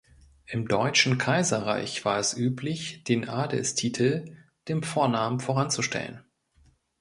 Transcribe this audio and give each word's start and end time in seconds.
Im 0.47 0.67
Deutschen 0.67 1.19
Kaiserreich 1.19 2.03
war 2.05 2.17
es 2.17 2.35
üblich, 2.35 3.03
den 3.03 3.29
Adelstitel 3.29 4.35
dem 4.67 4.81
Vornamen 4.81 5.39
voranzustellen. 5.39 6.23